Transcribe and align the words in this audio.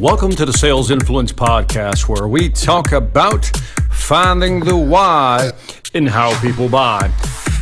Welcome 0.00 0.30
to 0.36 0.46
the 0.46 0.52
Sales 0.54 0.90
Influence 0.90 1.30
Podcast, 1.30 2.08
where 2.08 2.26
we 2.26 2.48
talk 2.48 2.92
about 2.92 3.44
finding 3.90 4.60
the 4.60 4.74
why 4.74 5.50
in 5.92 6.06
how 6.06 6.40
people 6.40 6.70
buy. 6.70 7.12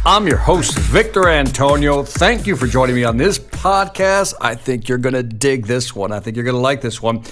I'm 0.06 0.28
your 0.28 0.36
host, 0.36 0.78
Victor 0.78 1.28
Antonio. 1.28 2.04
Thank 2.04 2.46
you 2.46 2.54
for 2.54 2.68
joining 2.68 2.94
me 2.94 3.02
on 3.02 3.16
this 3.16 3.40
podcast. 3.40 4.34
I 4.40 4.54
think 4.54 4.88
you're 4.88 4.98
going 4.98 5.16
to 5.16 5.24
dig 5.24 5.66
this 5.66 5.96
one. 5.96 6.12
I 6.12 6.20
think 6.20 6.36
you're 6.36 6.44
going 6.44 6.54
to 6.54 6.60
like 6.60 6.80
this 6.80 7.02
one. 7.02 7.24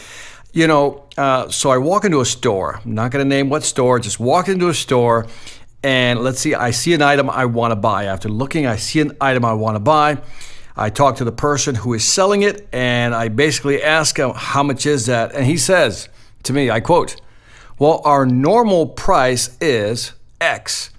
You 0.52 0.66
know, 0.66 1.08
uh, 1.16 1.50
so 1.50 1.70
I 1.70 1.78
walk 1.78 2.04
into 2.04 2.20
a 2.20 2.26
store. 2.26 2.80
I'm 2.84 2.94
not 2.96 3.12
going 3.12 3.24
to 3.24 3.28
name 3.28 3.48
what 3.48 3.62
store, 3.62 4.00
just 4.00 4.18
walk 4.18 4.48
into 4.48 4.70
a 4.70 4.74
store 4.74 5.28
and 5.84 6.18
let's 6.24 6.40
see, 6.40 6.52
I 6.52 6.72
see 6.72 6.94
an 6.94 7.02
item 7.02 7.30
I 7.30 7.44
want 7.44 7.70
to 7.70 7.76
buy. 7.76 8.06
After 8.06 8.28
looking, 8.28 8.66
I 8.66 8.74
see 8.74 9.00
an 9.02 9.16
item 9.20 9.44
I 9.44 9.52
want 9.52 9.76
to 9.76 9.80
buy. 9.80 10.18
I 10.76 10.90
talk 10.90 11.16
to 11.16 11.24
the 11.24 11.32
person 11.32 11.74
who 11.74 11.94
is 11.94 12.04
selling 12.04 12.42
it 12.42 12.68
and 12.72 13.14
I 13.14 13.28
basically 13.28 13.82
ask 13.82 14.18
him, 14.18 14.32
How 14.34 14.62
much 14.62 14.84
is 14.84 15.06
that? 15.06 15.34
And 15.34 15.46
he 15.46 15.56
says 15.56 16.08
to 16.42 16.52
me, 16.52 16.70
I 16.70 16.80
quote, 16.80 17.16
Well, 17.78 18.02
our 18.04 18.26
normal 18.26 18.86
price 18.86 19.56
is 19.60 20.12
X. 20.40 20.90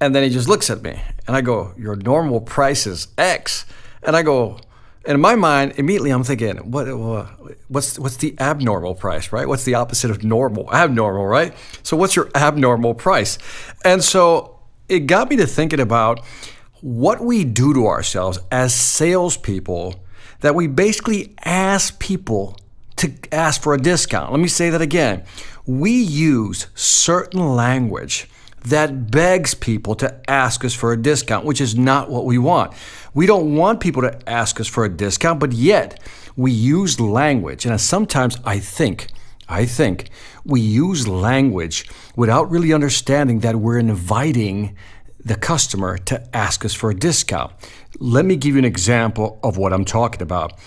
And 0.00 0.14
then 0.14 0.22
he 0.22 0.30
just 0.30 0.48
looks 0.48 0.70
at 0.70 0.82
me 0.82 1.00
and 1.26 1.36
I 1.36 1.42
go, 1.42 1.74
Your 1.76 1.96
normal 1.96 2.40
price 2.40 2.86
is 2.86 3.08
X. 3.18 3.66
And 4.02 4.16
I 4.16 4.22
go, 4.22 4.58
and 5.06 5.16
in 5.16 5.20
my 5.20 5.34
mind, 5.34 5.74
immediately 5.76 6.10
I'm 6.10 6.24
thinking, 6.24 6.56
what, 6.70 6.88
uh, 6.88 7.26
what's 7.68 7.98
what's 7.98 8.16
the 8.16 8.34
abnormal 8.40 8.94
price, 8.94 9.32
right? 9.32 9.46
What's 9.46 9.64
the 9.64 9.74
opposite 9.74 10.10
of 10.10 10.24
normal? 10.24 10.72
Abnormal, 10.72 11.26
right? 11.26 11.54
So 11.82 11.94
what's 11.94 12.16
your 12.16 12.30
abnormal 12.34 12.94
price? 12.94 13.36
And 13.84 14.02
so 14.02 14.58
it 14.88 15.00
got 15.00 15.28
me 15.28 15.36
to 15.36 15.46
thinking 15.46 15.80
about 15.80 16.20
what 16.84 17.18
we 17.18 17.44
do 17.44 17.72
to 17.72 17.86
ourselves 17.86 18.38
as 18.52 18.74
salespeople 18.74 19.94
that 20.40 20.54
we 20.54 20.66
basically 20.66 21.34
ask 21.42 21.98
people 21.98 22.58
to 22.96 23.10
ask 23.32 23.62
for 23.62 23.72
a 23.72 23.80
discount. 23.80 24.30
Let 24.30 24.38
me 24.38 24.48
say 24.48 24.68
that 24.68 24.82
again. 24.82 25.24
We 25.64 25.92
use 25.92 26.66
certain 26.74 27.56
language 27.56 28.28
that 28.66 29.10
begs 29.10 29.54
people 29.54 29.94
to 29.94 30.30
ask 30.30 30.62
us 30.62 30.74
for 30.74 30.92
a 30.92 31.00
discount, 31.00 31.46
which 31.46 31.62
is 31.62 31.74
not 31.74 32.10
what 32.10 32.26
we 32.26 32.36
want. 32.36 32.74
We 33.14 33.24
don't 33.24 33.56
want 33.56 33.80
people 33.80 34.02
to 34.02 34.18
ask 34.28 34.60
us 34.60 34.68
for 34.68 34.84
a 34.84 34.94
discount, 34.94 35.40
but 35.40 35.54
yet 35.54 35.98
we 36.36 36.52
use 36.52 37.00
language. 37.00 37.64
And 37.64 37.80
sometimes 37.80 38.36
I 38.44 38.58
think, 38.58 39.08
I 39.48 39.64
think 39.64 40.10
we 40.44 40.60
use 40.60 41.08
language 41.08 41.88
without 42.14 42.50
really 42.50 42.74
understanding 42.74 43.40
that 43.40 43.56
we're 43.56 43.78
inviting 43.78 44.76
the 45.24 45.34
customer 45.36 45.96
to 45.98 46.36
ask 46.36 46.64
us 46.64 46.74
for 46.74 46.90
a 46.90 46.94
discount. 46.94 47.52
Let 47.98 48.24
me 48.24 48.36
give 48.36 48.54
you 48.54 48.58
an 48.58 48.64
example 48.64 49.38
of 49.42 49.56
what 49.56 49.72
I'm 49.72 49.84
talking 49.84 50.22
about. 50.22 50.58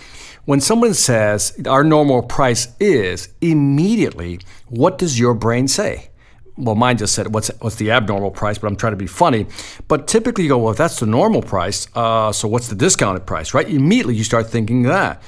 When 0.45 0.61
someone 0.61 0.93
says 0.93 1.59
our 1.67 1.83
normal 1.83 2.23
price 2.23 2.69
is, 2.79 3.29
immediately, 3.41 4.39
what 4.67 4.97
does 4.97 5.19
your 5.19 5.33
brain 5.33 5.67
say? 5.67 6.09
Well, 6.55 6.73
mine 6.73 6.97
just 6.97 7.13
said 7.13 7.33
what's 7.33 7.49
what's 7.59 7.75
the 7.75 7.91
abnormal 7.91 8.31
price, 8.31 8.57
but 8.57 8.67
I'm 8.67 8.77
trying 8.77 8.93
to 8.93 8.97
be 8.97 9.07
funny. 9.07 9.45
But 9.87 10.07
typically, 10.07 10.45
you 10.45 10.49
go, 10.49 10.57
well, 10.57 10.71
if 10.71 10.77
that's 10.77 10.99
the 10.99 11.05
normal 11.05 11.43
price, 11.43 11.87
uh, 11.93 12.31
so 12.31 12.47
what's 12.47 12.67
the 12.67 12.75
discounted 12.75 13.27
price, 13.27 13.53
right? 13.53 13.69
Immediately, 13.69 14.15
you 14.15 14.23
start 14.23 14.49
thinking 14.49 14.83
that. 14.83 15.21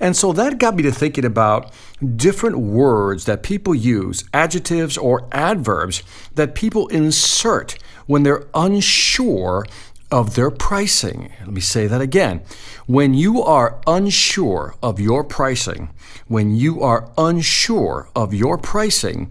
And 0.00 0.16
so 0.16 0.32
that 0.34 0.58
got 0.58 0.76
me 0.76 0.82
to 0.84 0.92
thinking 0.92 1.24
about 1.24 1.72
different 2.14 2.58
words 2.58 3.24
that 3.24 3.42
people 3.42 3.74
use, 3.74 4.22
adjectives 4.32 4.96
or 4.96 5.28
adverbs 5.32 6.02
that 6.34 6.54
people 6.54 6.86
insert 6.88 7.76
when 8.08 8.24
they're 8.24 8.46
unsure 8.54 9.64
of 10.10 10.34
their 10.34 10.50
pricing. 10.50 11.30
Let 11.40 11.52
me 11.52 11.60
say 11.60 11.86
that 11.86 12.00
again. 12.00 12.40
When 12.86 13.14
you 13.14 13.42
are 13.42 13.80
unsure 13.86 14.74
of 14.82 14.98
your 14.98 15.22
pricing, 15.22 15.90
when 16.26 16.56
you 16.56 16.82
are 16.82 17.10
unsure 17.16 18.08
of 18.16 18.34
your 18.34 18.58
pricing, 18.58 19.30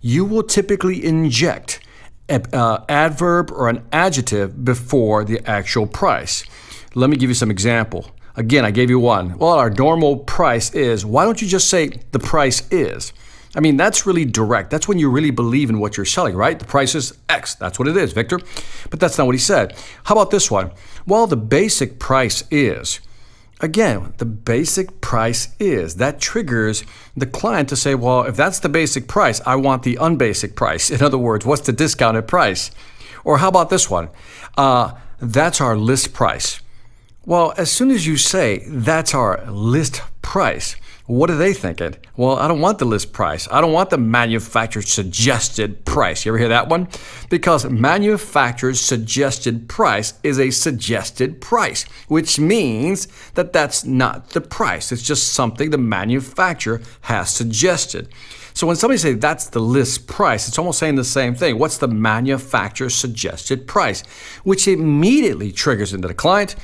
you 0.00 0.24
will 0.24 0.44
typically 0.44 1.04
inject 1.04 1.80
an 2.28 2.44
uh, 2.52 2.84
adverb 2.88 3.50
or 3.50 3.68
an 3.68 3.84
adjective 3.92 4.64
before 4.64 5.24
the 5.24 5.40
actual 5.44 5.86
price. 5.86 6.44
Let 6.94 7.10
me 7.10 7.16
give 7.16 7.28
you 7.28 7.34
some 7.34 7.50
example. 7.50 8.10
Again, 8.36 8.64
I 8.64 8.70
gave 8.70 8.88
you 8.88 9.00
one. 9.00 9.36
Well, 9.38 9.50
our 9.52 9.70
normal 9.70 10.16
price 10.18 10.72
is, 10.72 11.04
why 11.04 11.24
don't 11.24 11.42
you 11.42 11.48
just 11.48 11.68
say 11.68 11.90
the 12.12 12.18
price 12.18 12.66
is? 12.70 13.12
I 13.54 13.60
mean, 13.60 13.76
that's 13.76 14.06
really 14.06 14.24
direct. 14.24 14.70
That's 14.70 14.88
when 14.88 14.98
you 14.98 15.10
really 15.10 15.30
believe 15.30 15.68
in 15.68 15.78
what 15.78 15.96
you're 15.96 16.06
selling, 16.06 16.34
right? 16.34 16.58
The 16.58 16.64
price 16.64 16.94
is 16.94 17.18
X. 17.28 17.54
That's 17.54 17.78
what 17.78 17.86
it 17.86 17.96
is, 17.96 18.12
Victor. 18.12 18.40
But 18.88 18.98
that's 18.98 19.18
not 19.18 19.26
what 19.26 19.34
he 19.34 19.40
said. 19.40 19.76
How 20.04 20.14
about 20.14 20.30
this 20.30 20.50
one? 20.50 20.70
Well, 21.06 21.26
the 21.26 21.36
basic 21.36 21.98
price 21.98 22.44
is. 22.50 23.00
Again, 23.60 24.14
the 24.16 24.24
basic 24.24 25.00
price 25.00 25.54
is. 25.60 25.96
That 25.96 26.18
triggers 26.18 26.82
the 27.16 27.26
client 27.26 27.68
to 27.68 27.76
say, 27.76 27.94
well, 27.94 28.24
if 28.24 28.36
that's 28.36 28.58
the 28.58 28.68
basic 28.68 29.06
price, 29.06 29.40
I 29.44 29.56
want 29.56 29.82
the 29.82 29.96
unbasic 30.00 30.56
price. 30.56 30.90
In 30.90 31.02
other 31.02 31.18
words, 31.18 31.44
what's 31.44 31.62
the 31.62 31.72
discounted 31.72 32.26
price? 32.26 32.70
Or 33.22 33.38
how 33.38 33.48
about 33.48 33.70
this 33.70 33.90
one? 33.90 34.08
Uh, 34.56 34.94
that's 35.20 35.60
our 35.60 35.76
list 35.76 36.12
price. 36.14 36.60
Well, 37.24 37.52
as 37.56 37.70
soon 37.70 37.90
as 37.90 38.06
you 38.06 38.16
say 38.16 38.64
that's 38.66 39.14
our 39.14 39.48
list 39.48 40.02
price, 40.22 40.74
what 41.12 41.30
are 41.30 41.36
they 41.36 41.52
thinking? 41.52 41.96
Well, 42.16 42.36
I 42.36 42.48
don't 42.48 42.60
want 42.60 42.78
the 42.78 42.86
list 42.86 43.12
price. 43.12 43.46
I 43.50 43.60
don't 43.60 43.72
want 43.72 43.90
the 43.90 43.98
manufacturer's 43.98 44.88
suggested 44.88 45.84
price. 45.84 46.24
You 46.24 46.32
ever 46.32 46.38
hear 46.38 46.48
that 46.48 46.68
one? 46.68 46.88
Because 47.28 47.68
manufacturer's 47.68 48.80
suggested 48.80 49.68
price 49.68 50.14
is 50.22 50.38
a 50.40 50.50
suggested 50.50 51.40
price, 51.40 51.82
which 52.08 52.38
means 52.38 53.08
that 53.34 53.52
that's 53.52 53.84
not 53.84 54.30
the 54.30 54.40
price. 54.40 54.90
It's 54.90 55.02
just 55.02 55.34
something 55.34 55.68
the 55.68 55.76
manufacturer 55.76 56.80
has 57.02 57.30
suggested. 57.30 58.08
So 58.54 58.66
when 58.66 58.76
somebody 58.76 58.96
says 58.96 59.18
that's 59.18 59.50
the 59.50 59.60
list 59.60 60.06
price, 60.06 60.48
it's 60.48 60.58
almost 60.58 60.78
saying 60.78 60.94
the 60.94 61.04
same 61.04 61.34
thing. 61.34 61.58
What's 61.58 61.76
the 61.76 61.88
manufacturer's 61.88 62.94
suggested 62.94 63.66
price? 63.66 64.02
Which 64.44 64.66
immediately 64.66 65.52
triggers 65.52 65.92
into 65.92 66.08
the 66.08 66.14
client 66.14 66.56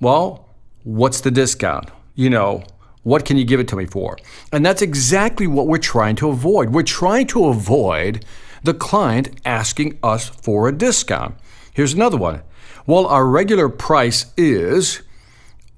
well, 0.00 0.50
what's 0.82 1.20
the 1.22 1.30
discount? 1.30 1.88
You 2.14 2.28
know, 2.30 2.64
what 3.04 3.24
can 3.24 3.36
you 3.36 3.44
give 3.44 3.60
it 3.60 3.68
to 3.68 3.76
me 3.76 3.86
for? 3.86 4.18
And 4.50 4.66
that's 4.66 4.82
exactly 4.82 5.46
what 5.46 5.68
we're 5.68 5.78
trying 5.78 6.16
to 6.16 6.28
avoid. 6.28 6.70
We're 6.70 6.82
trying 6.82 7.28
to 7.28 7.46
avoid 7.46 8.24
the 8.64 8.74
client 8.74 9.28
asking 9.44 9.98
us 10.02 10.28
for 10.28 10.68
a 10.68 10.72
discount. 10.72 11.36
Here's 11.72 11.92
another 11.92 12.16
one. 12.16 12.42
Well, 12.86 13.06
our 13.06 13.26
regular 13.26 13.68
price 13.68 14.26
is, 14.36 15.02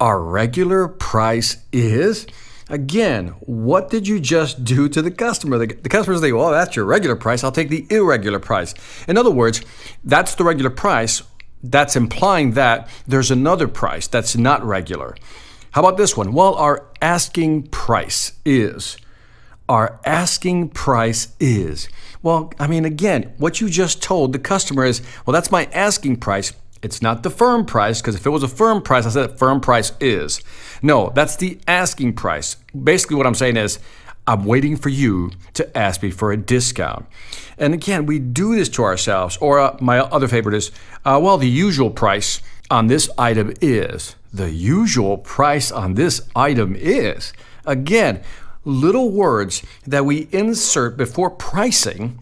our 0.00 0.20
regular 0.20 0.88
price 0.88 1.58
is, 1.72 2.26
again, 2.68 3.28
what 3.40 3.90
did 3.90 4.08
you 4.08 4.20
just 4.20 4.64
do 4.64 4.88
to 4.88 5.02
the 5.02 5.10
customer? 5.10 5.58
The, 5.58 5.66
the 5.66 5.88
customer's 5.88 6.22
like, 6.22 6.32
well, 6.32 6.50
that's 6.50 6.76
your 6.76 6.84
regular 6.84 7.16
price. 7.16 7.44
I'll 7.44 7.52
take 7.52 7.70
the 7.70 7.86
irregular 7.90 8.38
price. 8.38 8.74
In 9.06 9.16
other 9.16 9.30
words, 9.30 9.62
that's 10.04 10.34
the 10.34 10.44
regular 10.44 10.70
price 10.70 11.22
that's 11.62 11.96
implying 11.96 12.52
that 12.52 12.88
there's 13.06 13.30
another 13.30 13.66
price 13.68 14.06
that's 14.06 14.36
not 14.36 14.64
regular. 14.64 15.16
How 15.76 15.82
about 15.82 15.98
this 15.98 16.16
one? 16.16 16.32
Well, 16.32 16.54
our 16.54 16.86
asking 17.02 17.64
price 17.64 18.32
is. 18.46 18.96
Our 19.68 20.00
asking 20.06 20.70
price 20.70 21.28
is. 21.38 21.90
Well, 22.22 22.50
I 22.58 22.66
mean, 22.66 22.86
again, 22.86 23.34
what 23.36 23.60
you 23.60 23.68
just 23.68 24.02
told 24.02 24.32
the 24.32 24.38
customer 24.38 24.86
is, 24.86 25.02
well, 25.26 25.34
that's 25.34 25.50
my 25.50 25.66
asking 25.74 26.16
price. 26.16 26.54
It's 26.80 27.02
not 27.02 27.22
the 27.22 27.28
firm 27.28 27.66
price, 27.66 28.00
because 28.00 28.14
if 28.14 28.24
it 28.24 28.30
was 28.30 28.42
a 28.42 28.48
firm 28.48 28.80
price, 28.80 29.04
I 29.04 29.10
said 29.10 29.38
firm 29.38 29.60
price 29.60 29.92
is. 30.00 30.40
No, 30.80 31.12
that's 31.14 31.36
the 31.36 31.58
asking 31.68 32.14
price. 32.14 32.56
Basically, 32.72 33.16
what 33.16 33.26
I'm 33.26 33.34
saying 33.34 33.58
is, 33.58 33.78
I'm 34.26 34.46
waiting 34.46 34.78
for 34.78 34.88
you 34.88 35.32
to 35.52 35.76
ask 35.76 36.02
me 36.02 36.10
for 36.10 36.32
a 36.32 36.38
discount. 36.38 37.04
And 37.58 37.74
again, 37.74 38.06
we 38.06 38.18
do 38.18 38.56
this 38.56 38.70
to 38.70 38.82
ourselves. 38.82 39.36
Or 39.42 39.60
uh, 39.60 39.76
my 39.82 39.98
other 39.98 40.26
favorite 40.26 40.54
is, 40.54 40.70
uh, 41.04 41.20
well, 41.22 41.36
the 41.36 41.50
usual 41.50 41.90
price 41.90 42.40
on 42.70 42.86
this 42.86 43.10
item 43.18 43.52
is. 43.60 44.14
The 44.36 44.50
usual 44.50 45.16
price 45.16 45.72
on 45.72 45.94
this 45.94 46.20
item 46.36 46.76
is. 46.76 47.32
Again, 47.64 48.20
little 48.66 49.10
words 49.10 49.62
that 49.86 50.04
we 50.04 50.28
insert 50.30 50.98
before 50.98 51.30
pricing 51.30 52.18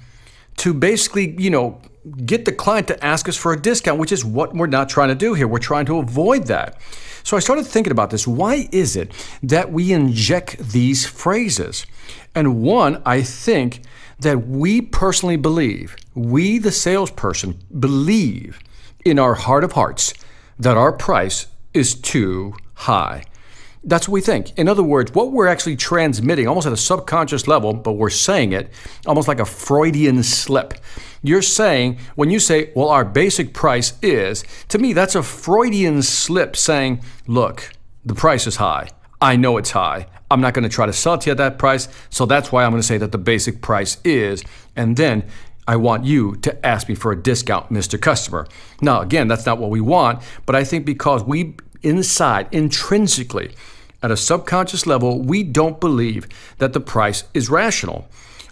to 0.59 0.73
basically, 0.73 1.35
you 1.43 1.51
know, 1.51 1.81
get 2.25 2.45
the 2.45 2.53
client 2.53 2.87
to 2.87 3.05
ask 3.05 3.29
us 3.29 3.37
for 3.37 3.53
a 3.53 3.61
discount, 3.61 3.99
which 3.99 4.13
is 4.13 4.25
what 4.25 4.55
we're 4.55 4.69
not 4.69 4.89
trying 4.89 5.09
to 5.09 5.17
do 5.17 5.35
here. 5.35 5.49
We're 5.49 5.59
trying 5.59 5.87
to 5.87 5.99
avoid 5.99 6.47
that. 6.47 6.81
So 7.25 7.37
I 7.37 7.41
started 7.41 7.67
thinking 7.67 7.91
about 7.91 8.11
this. 8.11 8.29
Why 8.29 8.69
is 8.71 8.95
it 8.95 9.11
that 9.43 9.73
we 9.73 9.93
inject 9.93 10.59
these 10.59 11.05
phrases? 11.05 11.85
And 12.33 12.63
one, 12.63 13.03
I 13.05 13.23
think 13.23 13.81
that 14.21 14.47
we 14.47 14.81
personally 14.81 15.37
believe, 15.37 15.97
we, 16.15 16.59
the 16.59 16.71
salesperson, 16.71 17.59
believe 17.77 18.61
in 19.05 19.19
our 19.19 19.35
heart 19.35 19.65
of 19.65 19.73
hearts 19.73 20.15
that 20.61 20.77
our 20.77 20.93
price 20.93 21.47
is 21.75 21.95
too 21.95 22.55
high. 22.75 23.25
That's 23.87 24.09
what 24.09 24.15
we 24.15 24.21
think. 24.23 24.59
In 24.59 24.67
other 24.67 24.83
words, 24.83 25.13
what 25.13 25.31
we're 25.31 25.47
actually 25.47 25.77
transmitting, 25.77 26.49
almost 26.49 26.67
at 26.67 26.73
a 26.73 26.77
subconscious 26.77 27.47
level, 27.47 27.75
but 27.75 27.93
we're 27.93 28.09
saying 28.09 28.53
it 28.53 28.71
almost 29.07 29.29
like 29.29 29.41
a 29.41 29.45
Freudian 29.45 30.23
slip. 30.23 30.75
You're 31.23 31.43
saying, 31.43 31.99
when 32.15 32.31
you 32.31 32.41
say, 32.41 32.73
well, 32.75 32.89
our 32.89 33.05
basic 33.05 33.53
price 33.53 33.93
is, 34.01 34.43
to 34.69 34.79
me, 34.79 34.95
that's 34.95 35.15
a 35.15 35.23
Freudian 35.23 36.01
slip 36.03 36.57
saying, 36.57 37.03
look, 37.27 37.73
the 38.05 38.15
price 38.15 38.47
is 38.47 38.57
high. 38.57 38.89
I 39.21 39.37
know 39.37 39.59
it's 39.59 39.71
high. 39.73 40.07
I'm 40.31 40.41
not 40.41 40.55
going 40.55 40.65
to 40.65 40.69
try 40.69 40.87
to 40.87 40.93
sell 40.93 41.19
to 41.19 41.27
you 41.27 41.33
at 41.33 41.39
that 41.39 41.59
price. 41.59 41.89
So 42.09 42.25
that's 42.25 42.51
why 42.51 42.65
I'm 42.65 42.71
going 42.71 42.81
to 42.81 42.87
say 42.87 42.99
that 42.99 43.13
the 43.13 43.19
basic 43.19 43.61
price 43.61 43.99
is. 44.05 44.43
And 44.77 44.97
then 44.97 45.25
I 45.67 45.77
want 45.77 46.05
you 46.05 46.37
to 46.37 46.67
ask 46.67 46.89
me 46.89 46.95
for 46.95 47.13
a 47.13 47.23
discount, 47.23 47.71
Mr. 47.71 48.01
Customer. 48.01 48.47
Now, 48.81 49.01
again, 49.01 49.29
that's 49.29 49.47
not 49.47 49.59
what 49.59 49.71
we 49.71 49.81
want, 49.81 50.23
but 50.45 50.55
I 50.55 50.65
think 50.65 50.85
because 50.85 51.25
we 51.25 51.57
inside, 51.85 52.49
intrinsically, 52.51 53.55
at 54.03 54.11
a 54.11 54.17
subconscious 54.17 54.87
level, 54.87 55.21
we 55.21 55.43
don't 55.43 55.81
believe 55.81 56.29
that 56.59 56.73
the 56.73 56.81
price 56.81 57.25
is 57.33 57.49
rational. 57.49 58.09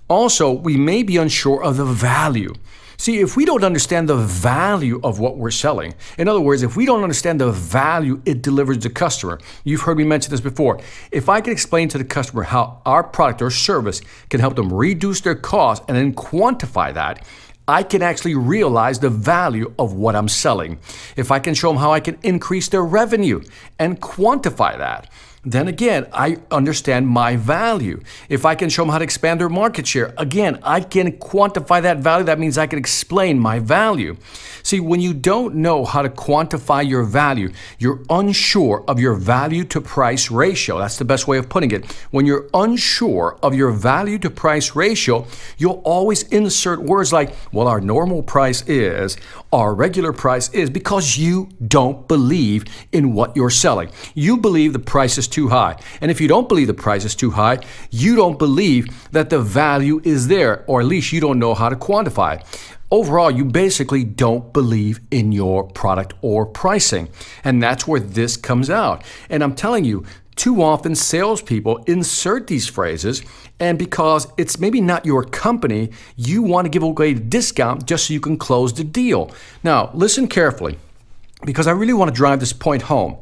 Also, 0.09 0.51
we 0.51 0.77
may 0.77 1.03
be 1.03 1.17
unsure 1.17 1.63
of 1.63 1.77
the 1.77 1.85
value. 1.85 2.55
See, 2.97 3.19
if 3.19 3.37
we 3.37 3.45
don't 3.45 3.65
understand 3.65 4.09
the 4.09 4.17
value 4.17 5.01
of 5.03 5.19
what 5.19 5.37
we're 5.37 5.51
selling, 5.51 5.95
in 6.19 6.29
other 6.29 6.41
words, 6.41 6.63
if 6.63 6.77
we 6.77 6.87
don't 6.87 7.03
understand 7.03 7.41
the 7.41 7.51
value 7.51 8.23
it 8.25 8.43
delivers 8.43 8.79
to 8.79 8.89
the 8.89 8.95
customer, 8.95 9.41
you've 9.65 9.81
heard 9.81 9.99
me 9.99 10.05
mention 10.05 10.31
this 10.31 10.41
before. 10.41 10.81
If 11.11 11.29
I 11.29 11.41
can 11.41 11.53
explain 11.53 11.89
to 11.89 11.99
the 11.99 12.05
customer 12.05 12.45
how 12.45 12.81
our 12.87 13.03
product 13.03 13.43
or 13.43 13.51
service 13.51 14.01
can 14.31 14.39
help 14.39 14.55
them 14.55 14.73
reduce 14.73 15.21
their 15.21 15.35
cost 15.35 15.83
and 15.89 15.97
then 15.97 16.15
quantify 16.15 16.95
that, 16.95 17.27
I 17.69 17.83
can 17.85 18.03
actually 18.03 18.35
realize 18.35 18.99
the 18.99 19.11
value 19.11 19.73
of 19.79 19.93
what 19.93 20.17
I'm 20.17 20.29
selling. 20.29 20.79
If 21.17 21.31
I 21.31 21.39
can 21.39 21.55
show 21.55 21.69
them 21.69 21.79
how 21.79 21.93
I 21.93 22.01
can 22.01 22.19
increase 22.23 22.69
their 22.69 22.85
revenue 22.85 23.43
and 23.79 24.01
quantify 24.01 24.77
that, 24.79 25.11
then 25.45 25.67
again, 25.67 26.07
I 26.13 26.37
understand 26.53 27.09
my 27.09 27.35
value. 27.35 28.01
If 28.29 28.45
I 28.45 28.55
can 28.55 28.69
show 28.69 28.83
them 28.83 28.91
how 28.91 28.99
to 28.99 29.05
expand 29.05 29.41
their 29.41 29.49
market 29.49 29.89
share, 29.89 30.15
again, 30.17 30.61
I 30.63 30.81
can 30.81 31.13
quantify 31.19 31.83
that 31.83 31.99
value. 31.99 32.27
That 32.27 32.39
means 32.39 32.59
I 32.59 32.69
can 32.69 32.79
explain 32.79 33.41
my 33.41 33.59
value. 33.59 34.17
See, 34.63 34.79
when 34.79 35.01
you 35.01 35.13
don't 35.13 35.57
know 35.57 35.85
how 35.85 36.03
to 36.03 36.09
quantify 36.09 36.89
your 36.89 37.03
value, 37.03 37.53
you're 37.81 38.01
unsure 38.09 38.85
of 38.87 39.01
your 39.01 39.15
value 39.15 39.65
to 39.65 39.81
price 39.81 40.31
ratio. 40.31 40.79
That's 40.79 40.99
the 40.99 41.05
best 41.05 41.27
way 41.27 41.39
of 41.39 41.49
putting 41.49 41.73
it. 41.73 41.91
When 42.13 42.25
you're 42.25 42.49
unsure 42.55 43.37
of 43.43 43.53
your 43.53 43.73
value 43.73 44.21
to 44.21 44.31
price 44.31 44.77
ratio, 44.77 45.27
you'll 45.59 45.83
always 45.85 46.23
insert 46.25 46.81
words 46.81 47.13
like, 47.13 47.35
well, 47.51 47.67
our 47.67 47.81
normal 47.81 48.23
price 48.23 48.63
is, 48.69 49.17
our 49.53 49.75
regular 49.75 50.13
price 50.13 50.49
is, 50.51 50.71
because 50.71 51.17
you 51.17 51.49
don't 51.67 52.07
believe 52.07 52.65
in 52.93 53.13
what 53.13 53.37
you're 53.37 53.51
selling. 53.51 53.91
You 54.15 54.37
believe 54.37 54.73
the 54.73 54.79
price 54.79 55.19
is 55.19 55.27
too 55.33 55.49
high. 55.49 55.77
And 56.01 56.11
if 56.11 56.21
you 56.21 56.29
don't 56.29 56.49
believe 56.49 56.69
the 56.69 56.75
price 56.75 57.05
is 57.05 57.17
too 57.17 57.31
high, 57.33 57.59
you 57.91 58.15
don't 58.15 58.39
believe 58.39 59.11
that 59.11 59.31
the 59.31 59.41
value 59.41 60.01
is 60.05 60.29
there, 60.29 60.65
or 60.67 60.81
at 60.81 60.87
least 60.87 61.13
you 61.13 61.21
don't 61.21 61.39
know 61.39 61.55
how 61.55 61.69
to 61.69 61.77
quantify 61.77 62.41
it. 62.41 62.47
Overall, 62.91 63.31
you 63.31 63.47
basically 63.47 64.05
don't 64.05 64.53
believe 64.53 65.01
in 65.11 65.33
your 65.33 65.65
product 65.65 66.13
or 66.21 66.45
pricing. 66.45 67.09
And 67.43 67.63
that's 67.63 67.89
where 67.89 68.01
this 68.01 68.37
comes 68.37 68.69
out. 68.69 69.03
And 69.31 69.43
I'm 69.43 69.55
telling 69.55 69.85
you, 69.85 70.05
too 70.37 70.63
often 70.63 70.95
salespeople 70.95 71.85
insert 71.85 72.47
these 72.47 72.67
phrases, 72.67 73.23
and 73.61 73.79
because 73.79 74.27
it's 74.39 74.59
maybe 74.59 74.81
not 74.81 75.07
your 75.07 75.25
company, 75.25 75.91
you 76.17 76.43
want 76.43 76.65
to 76.65 76.71
give 76.71 76.83
away 76.83 77.13
a 77.13 77.15
discount 77.15 77.87
just 77.87 78.07
so 78.07 78.15
you 78.15 78.21
can 78.21 78.37
close 78.37 78.73
the 78.73 78.85
deal. 78.85 79.31
Now, 79.63 79.91
listen 79.95 80.29
carefully, 80.29 80.79
because 81.45 81.67
I 81.67 81.73
really 81.73 81.93
want 81.93 82.09
to 82.09 82.15
drive 82.15 82.41
this 82.41 82.53
point 82.53 82.83
home. 82.83 83.19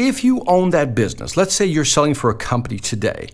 If 0.00 0.24
you 0.24 0.42
own 0.46 0.70
that 0.70 0.94
business, 0.94 1.36
let's 1.36 1.54
say 1.54 1.66
you're 1.66 1.84
selling 1.84 2.14
for 2.14 2.30
a 2.30 2.34
company 2.34 2.78
today, 2.78 3.28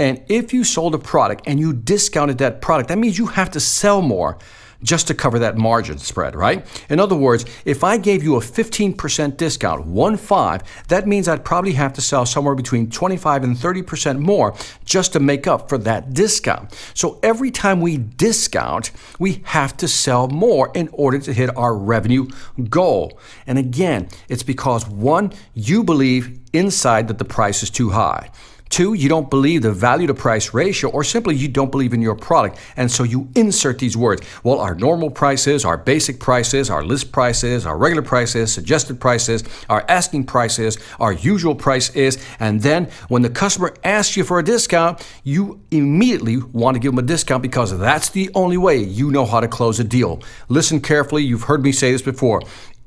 and 0.00 0.20
if 0.26 0.52
you 0.52 0.64
sold 0.64 0.92
a 0.96 0.98
product 0.98 1.44
and 1.46 1.60
you 1.60 1.72
discounted 1.72 2.38
that 2.38 2.60
product, 2.60 2.88
that 2.88 2.98
means 2.98 3.16
you 3.16 3.26
have 3.26 3.48
to 3.52 3.60
sell 3.60 4.02
more 4.02 4.36
just 4.82 5.06
to 5.08 5.14
cover 5.14 5.38
that 5.38 5.56
margin 5.56 5.98
spread, 5.98 6.34
right? 6.34 6.66
In 6.88 7.00
other 7.00 7.16
words, 7.16 7.44
if 7.64 7.84
I 7.84 7.96
gave 7.96 8.22
you 8.22 8.36
a 8.36 8.40
15% 8.40 9.36
discount, 9.36 9.86
one 9.86 10.16
five, 10.16 10.62
that 10.88 11.06
means 11.06 11.28
I'd 11.28 11.44
probably 11.44 11.72
have 11.72 11.92
to 11.94 12.00
sell 12.00 12.26
somewhere 12.26 12.54
between 12.54 12.90
25 12.90 13.44
and 13.44 13.56
30% 13.56 14.18
more 14.18 14.54
just 14.84 15.12
to 15.12 15.20
make 15.20 15.46
up 15.46 15.68
for 15.68 15.78
that 15.78 16.12
discount. 16.12 16.74
So 16.94 17.18
every 17.22 17.50
time 17.50 17.80
we 17.80 17.96
discount, 17.98 18.90
we 19.18 19.42
have 19.44 19.76
to 19.78 19.88
sell 19.88 20.28
more 20.28 20.70
in 20.74 20.88
order 20.92 21.18
to 21.18 21.32
hit 21.32 21.56
our 21.56 21.74
revenue 21.74 22.28
goal. 22.68 23.18
And 23.46 23.58
again, 23.58 24.08
it's 24.28 24.42
because 24.42 24.88
one, 24.88 25.32
you 25.54 25.84
believe 25.84 26.40
inside 26.52 27.08
that 27.08 27.18
the 27.18 27.24
price 27.24 27.62
is 27.62 27.70
too 27.70 27.90
high. 27.90 28.30
Two, 28.70 28.94
you 28.94 29.08
don't 29.08 29.28
believe 29.28 29.62
the 29.62 29.72
value 29.72 30.06
to 30.06 30.14
price 30.14 30.54
ratio, 30.54 30.90
or 30.90 31.02
simply 31.02 31.34
you 31.34 31.48
don't 31.48 31.72
believe 31.72 31.92
in 31.92 32.00
your 32.00 32.14
product. 32.14 32.56
And 32.76 32.90
so 32.90 33.02
you 33.02 33.28
insert 33.34 33.80
these 33.80 33.96
words. 33.96 34.22
Well, 34.44 34.60
our 34.60 34.76
normal 34.76 35.10
prices, 35.10 35.64
our 35.64 35.76
basic 35.76 36.20
prices, 36.20 36.70
our 36.70 36.84
list 36.84 37.10
prices, 37.10 37.66
our 37.66 37.76
regular 37.76 38.02
prices, 38.02 38.52
suggested 38.52 39.00
prices, 39.00 39.42
our 39.68 39.84
asking 39.88 40.24
prices, 40.24 40.78
our 41.00 41.12
usual 41.12 41.56
price 41.56 41.90
is. 41.96 42.24
And 42.38 42.62
then 42.62 42.88
when 43.08 43.22
the 43.22 43.30
customer 43.30 43.74
asks 43.82 44.16
you 44.16 44.22
for 44.22 44.38
a 44.38 44.44
discount, 44.44 45.04
you 45.24 45.60
immediately 45.72 46.36
want 46.36 46.76
to 46.76 46.78
give 46.78 46.92
them 46.92 47.04
a 47.04 47.06
discount 47.06 47.42
because 47.42 47.76
that's 47.76 48.10
the 48.10 48.30
only 48.36 48.56
way 48.56 48.78
you 48.78 49.10
know 49.10 49.26
how 49.26 49.40
to 49.40 49.48
close 49.48 49.80
a 49.80 49.84
deal. 49.84 50.22
Listen 50.48 50.80
carefully. 50.80 51.24
You've 51.24 51.42
heard 51.42 51.64
me 51.64 51.72
say 51.72 51.90
this 51.90 52.02
before. 52.02 52.40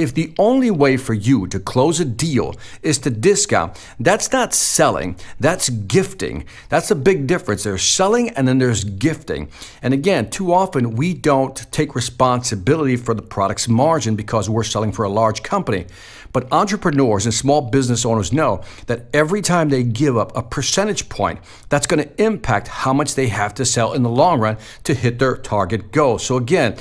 If 0.04 0.14
the 0.14 0.34
only 0.38 0.70
way 0.70 0.98
for 0.98 1.14
you 1.14 1.48
to 1.48 1.62
close 1.62 2.02
a 2.02 2.04
deal 2.04 2.56
is 2.82 2.98
to 3.00 3.10
discount, 3.10 3.80
that's 4.02 4.34
not 4.34 4.54
selling, 4.54 5.16
that's 5.40 5.70
gifting. 5.70 6.44
That's 6.68 6.92
a 6.92 6.96
big 6.96 7.26
difference. 7.26 7.64
There's 7.64 7.84
selling 7.84 8.30
and 8.32 8.46
then 8.46 8.58
there's 8.58 8.84
gifting. 8.84 9.48
And 9.82 9.94
again, 9.94 10.30
too 10.30 10.52
often 10.52 10.98
we 10.98 11.14
don't 11.14 11.56
take 11.72 11.96
responsibility 11.96 12.98
for 12.98 13.14
the 13.14 13.22
product's 13.22 13.70
margin 13.70 14.18
because 14.18 14.50
we're 14.50 14.66
selling 14.66 14.92
for 14.92 15.06
a 15.06 15.10
large 15.10 15.42
company. 15.42 15.86
But 16.34 16.52
entrepreneurs 16.52 17.24
and 17.24 17.34
small 17.34 17.62
business 17.62 18.06
owners 18.06 18.34
know 18.34 18.62
that 18.88 19.06
every 19.14 19.42
time 19.42 19.70
they 19.70 19.84
give 19.84 20.18
up 20.18 20.36
a 20.36 20.44
percentage 20.44 21.08
point, 21.08 21.40
that's 21.70 21.88
going 21.88 22.04
to 22.04 22.22
impact 22.22 22.68
how 22.68 22.92
much 22.92 23.16
they 23.16 23.28
have 23.28 23.54
to 23.54 23.66
sell 23.66 23.94
in 23.94 24.04
the 24.04 24.10
long 24.10 24.42
run 24.42 24.58
to 24.84 24.94
hit 24.94 25.20
their 25.20 25.38
target 25.38 25.94
goal. 25.94 26.18
So 26.18 26.36
again, 26.36 26.76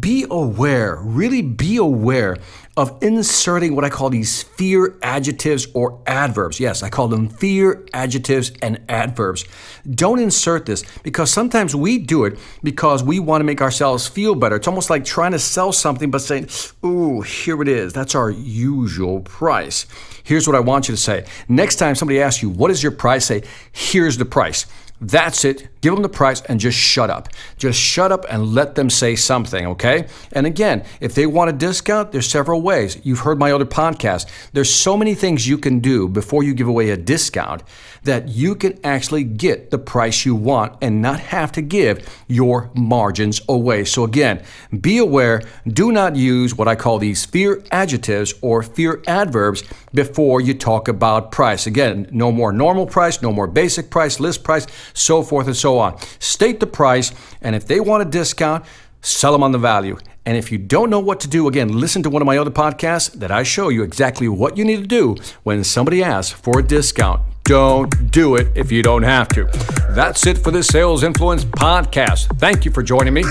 be 0.00 0.26
aware, 0.30 0.96
really 1.00 1.42
be 1.42 1.76
aware 1.76 2.36
of 2.76 2.98
inserting 3.02 3.76
what 3.76 3.84
I 3.84 3.88
call 3.90 4.10
these 4.10 4.42
fear 4.42 4.96
adjectives 5.02 5.66
or 5.74 6.00
adverbs. 6.06 6.58
Yes, 6.58 6.82
I 6.82 6.90
call 6.90 7.08
them 7.08 7.28
fear 7.28 7.86
adjectives 7.92 8.50
and 8.62 8.80
adverbs. 8.88 9.44
Don't 9.88 10.18
insert 10.18 10.66
this 10.66 10.82
because 11.02 11.30
sometimes 11.30 11.74
we 11.76 11.98
do 11.98 12.24
it 12.24 12.38
because 12.62 13.04
we 13.04 13.20
want 13.20 13.40
to 13.40 13.44
make 13.44 13.60
ourselves 13.60 14.08
feel 14.08 14.34
better. 14.34 14.56
It's 14.56 14.66
almost 14.66 14.90
like 14.90 15.04
trying 15.04 15.32
to 15.32 15.38
sell 15.38 15.72
something 15.72 16.10
but 16.10 16.20
saying, 16.20 16.48
Ooh, 16.84 17.20
here 17.20 17.62
it 17.62 17.68
is. 17.68 17.92
That's 17.92 18.14
our 18.14 18.30
usual 18.30 19.20
price. 19.20 19.86
Here's 20.24 20.46
what 20.46 20.56
I 20.56 20.60
want 20.60 20.88
you 20.88 20.94
to 20.94 21.00
say. 21.00 21.26
Next 21.48 21.76
time 21.76 21.94
somebody 21.94 22.20
asks 22.20 22.42
you, 22.42 22.50
What 22.50 22.70
is 22.70 22.82
your 22.82 22.92
price? 22.92 23.26
Say, 23.26 23.42
Here's 23.72 24.16
the 24.16 24.24
price. 24.24 24.66
That's 25.00 25.44
it. 25.44 25.68
Give 25.80 25.92
them 25.92 26.02
the 26.02 26.08
price 26.08 26.40
and 26.42 26.58
just 26.58 26.78
shut 26.78 27.10
up. 27.10 27.28
Just 27.58 27.78
shut 27.78 28.10
up 28.10 28.24
and 28.30 28.54
let 28.54 28.74
them 28.74 28.88
say 28.88 29.16
something, 29.16 29.66
okay? 29.66 30.06
And 30.32 30.46
again, 30.46 30.84
if 31.00 31.14
they 31.14 31.26
want 31.26 31.50
a 31.50 31.52
discount, 31.52 32.12
there's 32.12 32.28
several 32.28 32.62
ways. 32.62 32.98
You've 33.02 33.18
heard 33.18 33.38
my 33.38 33.52
other 33.52 33.66
podcast. 33.66 34.26
There's 34.52 34.72
so 34.72 34.96
many 34.96 35.14
things 35.14 35.46
you 35.46 35.58
can 35.58 35.80
do 35.80 36.08
before 36.08 36.42
you 36.42 36.54
give 36.54 36.68
away 36.68 36.90
a 36.90 36.96
discount 36.96 37.64
that 38.04 38.28
you 38.28 38.54
can 38.54 38.78
actually 38.84 39.24
get 39.24 39.70
the 39.70 39.78
price 39.78 40.24
you 40.24 40.34
want 40.34 40.76
and 40.80 41.02
not 41.02 41.18
have 41.20 41.50
to 41.52 41.62
give 41.62 42.08
your 42.28 42.70
margins 42.74 43.40
away. 43.48 43.84
So 43.84 44.04
again, 44.04 44.42
be 44.80 44.98
aware, 44.98 45.42
do 45.66 45.90
not 45.90 46.14
use 46.14 46.54
what 46.54 46.68
I 46.68 46.76
call 46.76 46.98
these 46.98 47.24
fear 47.24 47.62
adjectives 47.72 48.32
or 48.42 48.62
fear 48.62 49.02
adverbs 49.06 49.64
before 49.92 50.40
you 50.40 50.54
talk 50.54 50.88
about 50.88 51.32
price. 51.32 51.66
Again, 51.66 52.08
no 52.10 52.30
more 52.30 52.52
normal 52.52 52.86
price, 52.86 53.20
no 53.20 53.32
more 53.32 53.46
basic 53.46 53.90
price, 53.90 54.20
list 54.20 54.44
price 54.44 54.66
so 54.92 55.22
forth 55.22 55.46
and 55.46 55.56
so 55.56 55.78
on. 55.78 55.98
State 56.18 56.60
the 56.60 56.66
price, 56.66 57.12
and 57.40 57.56
if 57.56 57.66
they 57.66 57.80
want 57.80 58.02
a 58.02 58.06
discount, 58.06 58.64
sell 59.00 59.32
them 59.32 59.42
on 59.42 59.52
the 59.52 59.58
value. 59.58 59.98
And 60.26 60.36
if 60.36 60.50
you 60.50 60.58
don't 60.58 60.88
know 60.88 61.00
what 61.00 61.20
to 61.20 61.28
do, 61.28 61.48
again, 61.48 61.68
listen 61.68 62.02
to 62.02 62.10
one 62.10 62.22
of 62.22 62.26
my 62.26 62.38
other 62.38 62.50
podcasts 62.50 63.12
that 63.12 63.30
I 63.30 63.42
show 63.42 63.68
you 63.68 63.82
exactly 63.82 64.28
what 64.28 64.56
you 64.56 64.64
need 64.64 64.80
to 64.80 64.86
do 64.86 65.16
when 65.42 65.62
somebody 65.64 66.02
asks 66.02 66.32
for 66.32 66.58
a 66.58 66.62
discount. 66.62 67.20
Don't 67.44 68.10
do 68.10 68.36
it 68.36 68.48
if 68.54 68.72
you 68.72 68.82
don't 68.82 69.02
have 69.02 69.28
to. 69.28 69.44
That's 69.90 70.26
it 70.26 70.38
for 70.38 70.50
this 70.50 70.66
Sales 70.66 71.02
Influence 71.02 71.44
podcast. 71.44 72.38
Thank 72.38 72.64
you 72.64 72.70
for 72.70 72.82
joining 72.82 73.12
me. 73.12 73.22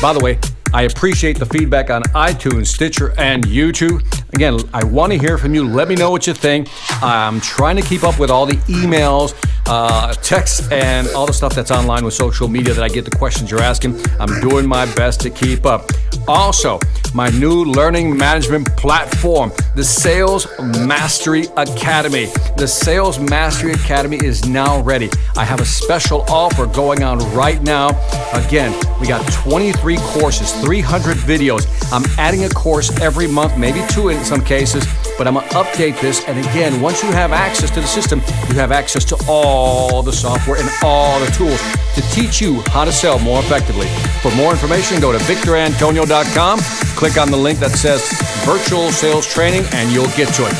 By 0.00 0.12
the 0.12 0.20
way, 0.20 0.38
I 0.74 0.82
appreciate 0.82 1.38
the 1.38 1.46
feedback 1.46 1.88
on 1.88 2.02
iTunes, 2.14 2.66
Stitcher, 2.66 3.14
and 3.18 3.44
YouTube. 3.44 4.02
Again, 4.34 4.58
I 4.74 4.84
want 4.84 5.12
to 5.12 5.18
hear 5.18 5.38
from 5.38 5.54
you. 5.54 5.66
Let 5.66 5.88
me 5.88 5.94
know 5.94 6.10
what 6.10 6.26
you 6.26 6.34
think. 6.34 6.68
I'm 7.02 7.40
trying 7.40 7.76
to 7.76 7.82
keep 7.82 8.04
up 8.04 8.18
with 8.18 8.30
all 8.30 8.46
the 8.46 8.56
emails, 8.68 9.34
uh, 9.66 10.14
texts, 10.14 10.70
and 10.70 11.08
all 11.08 11.26
the 11.26 11.32
stuff 11.32 11.54
that's 11.54 11.70
online 11.70 12.04
with 12.04 12.14
social 12.14 12.48
media 12.48 12.72
that 12.72 12.82
I 12.82 12.88
get 12.88 13.04
the 13.04 13.10
questions 13.10 13.50
you're 13.50 13.60
asking. 13.60 14.00
I'm 14.18 14.40
doing 14.40 14.66
my 14.66 14.84
best 14.94 15.20
to 15.20 15.30
keep 15.30 15.66
up. 15.66 15.90
Also, 16.26 16.78
my 17.14 17.28
new 17.30 17.64
learning 17.64 18.16
management 18.16 18.66
platform, 18.76 19.52
the 19.76 19.84
Sales 19.84 20.46
Mastery 20.58 21.46
Academy. 21.56 22.26
The 22.56 22.66
Sales 22.66 23.18
Mastery 23.62 23.84
Academy 23.84 24.18
is 24.24 24.48
now 24.48 24.82
ready. 24.82 25.08
I 25.36 25.44
have 25.44 25.60
a 25.60 25.64
special 25.64 26.22
offer 26.22 26.66
going 26.66 27.04
on 27.04 27.18
right 27.32 27.62
now 27.62 27.90
Again, 28.32 28.72
we 28.98 29.06
got 29.06 29.30
23 29.30 29.98
courses, 29.98 30.52
300 30.62 31.18
videos. 31.18 31.66
I'm 31.92 32.04
adding 32.18 32.44
a 32.44 32.48
course 32.48 32.90
every 32.98 33.26
month, 33.26 33.58
maybe 33.58 33.82
two 33.90 34.08
in 34.08 34.24
some 34.24 34.42
cases, 34.42 34.86
but 35.18 35.26
I'm 35.26 35.34
going 35.34 35.46
to 35.48 35.54
update 35.54 36.00
this. 36.00 36.26
And 36.26 36.38
again, 36.38 36.80
once 36.80 37.02
you 37.02 37.10
have 37.12 37.32
access 37.32 37.70
to 37.72 37.82
the 37.82 37.86
system, 37.86 38.20
you 38.48 38.54
have 38.54 38.72
access 38.72 39.04
to 39.06 39.24
all 39.28 40.02
the 40.02 40.12
software 40.12 40.58
and 40.58 40.68
all 40.82 41.20
the 41.20 41.30
tools 41.32 41.60
to 41.94 42.00
teach 42.12 42.40
you 42.40 42.62
how 42.68 42.86
to 42.86 42.92
sell 42.92 43.18
more 43.18 43.40
effectively. 43.40 43.86
For 44.22 44.34
more 44.34 44.52
information, 44.52 44.98
go 44.98 45.12
to 45.12 45.18
victorantonio.com, 45.18 46.60
click 46.96 47.18
on 47.18 47.30
the 47.30 47.36
link 47.36 47.58
that 47.58 47.72
says 47.72 48.00
virtual 48.44 48.90
sales 48.90 49.26
training, 49.26 49.64
and 49.72 49.90
you'll 49.92 50.12
get 50.16 50.32
to 50.34 50.42
it. 50.46 50.52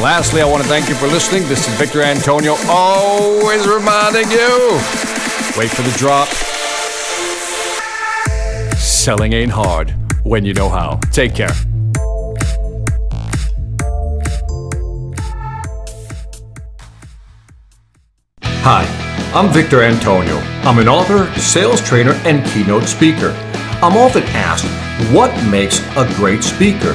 Lastly, 0.00 0.40
I 0.40 0.48
want 0.48 0.62
to 0.62 0.68
thank 0.68 0.88
you 0.88 0.94
for 0.94 1.06
listening. 1.06 1.42
This 1.48 1.68
is 1.68 1.74
Victor 1.74 2.02
Antonio, 2.02 2.56
always 2.68 3.66
reminding 3.66 4.30
you 4.30 4.78
wait 5.56 5.70
for 5.70 5.82
the 5.82 5.94
drop. 5.98 6.28
Selling 8.76 9.32
ain't 9.32 9.52
hard 9.52 9.94
when 10.24 10.44
you 10.44 10.54
know 10.54 10.68
how. 10.68 10.96
Take 11.12 11.34
care. 11.34 11.50
Hi, 18.62 18.84
I'm 19.34 19.48
Victor 19.48 19.82
Antonio. 19.82 20.36
I'm 20.62 20.78
an 20.78 20.88
author, 20.88 21.32
sales 21.40 21.80
trainer, 21.80 22.12
and 22.24 22.44
keynote 22.50 22.84
speaker. 22.84 23.30
I'm 23.82 23.96
often 23.96 24.22
asked, 24.24 24.66
what 25.14 25.32
makes 25.50 25.80
a 25.96 26.06
great 26.16 26.44
speaker? 26.44 26.94